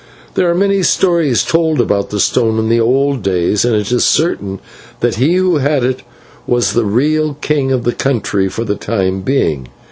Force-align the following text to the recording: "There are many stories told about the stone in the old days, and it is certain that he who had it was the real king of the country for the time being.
"There 0.33 0.49
are 0.49 0.55
many 0.55 0.81
stories 0.81 1.43
told 1.43 1.79
about 1.79 2.09
the 2.09 2.19
stone 2.19 2.57
in 2.57 2.69
the 2.69 2.79
old 2.79 3.21
days, 3.21 3.63
and 3.63 3.75
it 3.75 3.91
is 3.91 4.03
certain 4.03 4.57
that 4.99 5.17
he 5.17 5.35
who 5.35 5.57
had 5.57 5.83
it 5.83 5.99
was 6.47 6.73
the 6.73 6.85
real 6.85 7.35
king 7.39 7.71
of 7.71 7.83
the 7.83 7.93
country 7.93 8.49
for 8.49 8.63
the 8.63 8.73
time 8.75 9.21
being. 9.21 9.67